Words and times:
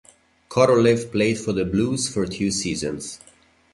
Korolev 0.49 1.11
played 1.11 1.37
for 1.37 1.53
the 1.53 1.63
Blues 1.63 2.09
for 2.11 2.25
two 2.25 2.49
seasons. 2.49 3.19